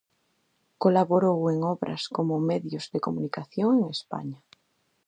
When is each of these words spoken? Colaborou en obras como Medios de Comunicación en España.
Colaborou 0.83 1.39
en 1.53 1.57
obras 1.73 2.03
como 2.15 2.45
Medios 2.51 2.85
de 2.93 3.03
Comunicación 3.05 3.71
en 3.83 3.87
España. 3.97 4.39